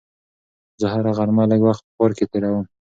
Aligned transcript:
زه 0.79 0.85
هره 0.93 1.11
غرمه 1.17 1.43
لږ 1.51 1.61
وخت 1.65 1.83
په 1.87 1.91
پارک 1.97 2.15
کې 2.19 2.25
تېروم. 2.31 2.65